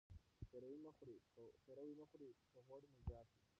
پیروي 1.67 1.95
مه 1.97 2.05
خورئ 2.11 2.33
که 2.51 2.59
غوړ 2.67 2.81
مو 2.89 2.95
زیات 3.07 3.27
وي. 3.31 3.39